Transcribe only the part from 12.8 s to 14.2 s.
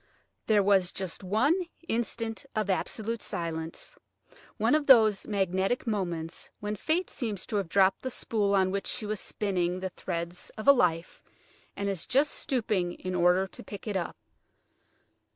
in order to pick it up.